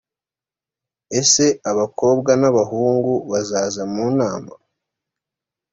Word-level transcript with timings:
ese 1.19 1.45
abakobwa 1.71 2.31
n’ 2.41 2.43
abahungu 2.51 3.13
bazaza 3.31 3.83
munama? 3.93 4.53